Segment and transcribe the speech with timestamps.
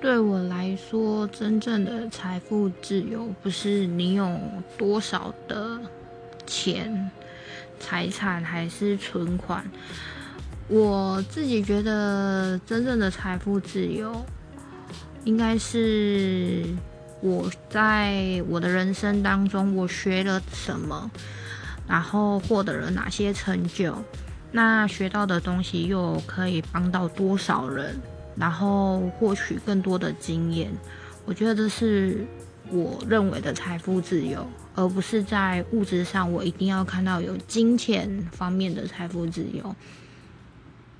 [0.00, 4.38] 对我来说，真正的财富自由不是你有
[4.76, 5.80] 多少的
[6.46, 7.10] 钱、
[7.80, 9.64] 财产还是存款。
[10.68, 14.24] 我自己觉得，真正的财富自由，
[15.24, 16.64] 应该是
[17.20, 21.10] 我在我的人生当中，我学了什么，
[21.88, 23.96] 然后获得了哪些成就，
[24.52, 27.96] 那学到的东西又可以帮到多少人。
[28.36, 30.70] 然后获取更多的经验，
[31.24, 32.24] 我觉得这是
[32.70, 39.74] 我认为的财富自由，而不是在物质上我一定要看到有金钱方面的财富自由。